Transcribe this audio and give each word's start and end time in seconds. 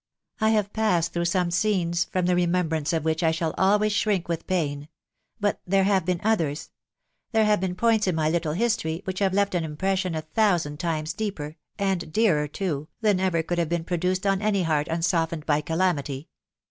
I 0.39 0.49
have 0.49 0.73
passed 0.73 1.13
through 1.13 1.25
some 1.25 1.51
scenes, 1.51 2.05
from 2.05 2.25
the 2.25 2.33
iemem~ 2.33 2.67
brance 2.69 2.91
of 2.91 3.05
which 3.05 3.21
1 3.21 3.33
shall 3.33 3.53
always 3.55 3.93
shrink 3.93 4.27
with 4.27 4.47
pain; 4.47 4.89
but 5.39 5.61
there 5.67 5.83
have 5.83 6.05
been 6.07 6.19
others.... 6.23 6.71
there 7.33 7.45
have 7.45 7.61
been 7.61 7.75
points 7.75 8.07
in 8.07 8.15
my 8.15 8.27
little 8.27 8.53
history, 8.53 9.03
•which 9.05 9.19
have 9.19 9.31
laft 9.35 9.53
an 9.53 9.63
impression 9.63 10.15
a 10.15 10.21
thousand 10.23 10.79
times 10.79 11.13
deeper, 11.13 11.55
and 11.77 12.11
dearer 12.11 12.47
too, 12.47 12.87
than 13.01 13.17
could 13.19 13.43
ever 13.59 13.61
have 13.61 13.69
been 13.69 13.83
produced 13.83 14.25
on 14.25 14.41
any 14.41 14.63
heart 14.63 14.87
unsoftened 14.87 15.45
by 15.45 15.61
calamity. 15.61 16.29